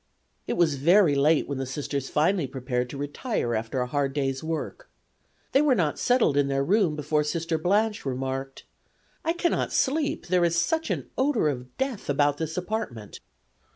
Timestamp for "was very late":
0.53-1.47